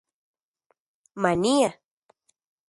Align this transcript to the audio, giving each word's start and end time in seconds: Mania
Mania 1.21 1.69